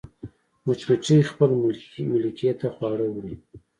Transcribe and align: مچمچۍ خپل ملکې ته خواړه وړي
مچمچۍ 0.65 1.19
خپل 1.31 1.49
ملکې 2.11 2.51
ته 2.59 2.67
خواړه 2.75 3.07
وړي 3.15 3.35